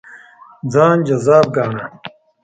ځان 0.71 0.97
جذاب 1.07 1.45
ګاڼه. 1.55 1.85